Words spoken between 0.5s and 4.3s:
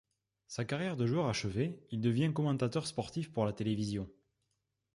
carrière de joueur achevée, il devient commentateur sportif pour la télévision.